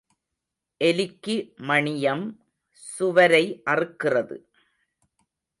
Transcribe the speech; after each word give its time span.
எலிக்கு 0.81 1.35
மணியம், 1.61 2.25
சுவரை 2.73 3.61
அறுக்கிறது. 3.65 4.37